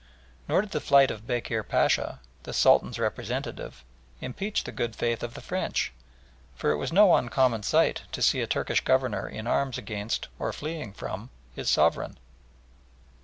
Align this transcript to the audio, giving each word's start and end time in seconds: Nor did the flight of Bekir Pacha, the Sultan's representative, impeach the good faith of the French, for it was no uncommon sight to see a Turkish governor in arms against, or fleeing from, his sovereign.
Nor 0.49 0.61
did 0.61 0.71
the 0.71 0.81
flight 0.81 1.11
of 1.11 1.27
Bekir 1.27 1.61
Pacha, 1.61 2.21
the 2.41 2.53
Sultan's 2.53 2.97
representative, 2.97 3.83
impeach 4.19 4.63
the 4.63 4.71
good 4.71 4.95
faith 4.95 5.21
of 5.21 5.35
the 5.35 5.41
French, 5.41 5.93
for 6.55 6.71
it 6.71 6.77
was 6.77 6.91
no 6.91 7.13
uncommon 7.15 7.61
sight 7.61 8.01
to 8.11 8.23
see 8.23 8.41
a 8.41 8.47
Turkish 8.47 8.83
governor 8.83 9.29
in 9.29 9.45
arms 9.45 9.77
against, 9.77 10.27
or 10.39 10.51
fleeing 10.53 10.91
from, 10.91 11.29
his 11.53 11.69
sovereign. 11.69 12.17